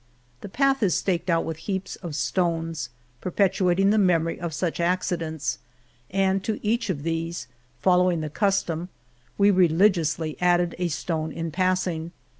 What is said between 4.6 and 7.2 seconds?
accidents, and to each of